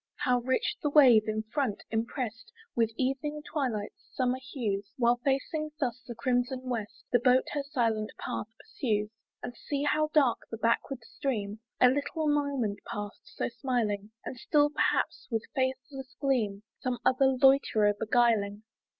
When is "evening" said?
2.97-3.43